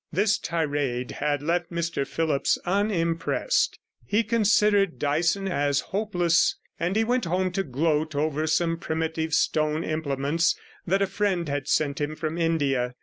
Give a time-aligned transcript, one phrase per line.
[0.11, 7.25] This tirade had left Mr Phillipps unimpressed; he considered Dyson as hopeless, and he went
[7.25, 10.55] home to gloat over some primitive stone implements
[10.87, 12.95] that a friend had sent him from India.